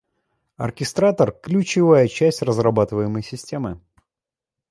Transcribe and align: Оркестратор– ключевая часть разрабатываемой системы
Оркестратор– 0.57 1.31
ключевая 1.43 2.07
часть 2.07 2.41
разрабатываемой 2.41 3.21
системы 3.21 3.79